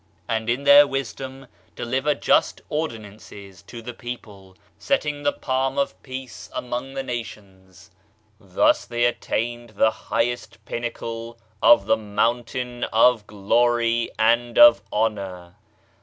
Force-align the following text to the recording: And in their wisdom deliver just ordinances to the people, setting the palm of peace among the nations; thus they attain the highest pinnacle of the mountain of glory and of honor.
And 0.27 0.49
in 0.49 0.63
their 0.63 0.87
wisdom 0.87 1.45
deliver 1.75 2.15
just 2.15 2.59
ordinances 2.69 3.61
to 3.61 3.83
the 3.83 3.93
people, 3.93 4.57
setting 4.79 5.21
the 5.21 5.31
palm 5.31 5.77
of 5.77 6.01
peace 6.01 6.49
among 6.55 6.95
the 6.95 7.03
nations; 7.03 7.91
thus 8.39 8.83
they 8.85 9.05
attain 9.05 9.67
the 9.75 9.91
highest 9.91 10.65
pinnacle 10.65 11.37
of 11.61 11.85
the 11.85 11.97
mountain 11.97 12.83
of 12.85 13.27
glory 13.27 14.09
and 14.17 14.57
of 14.57 14.81
honor. 14.91 15.57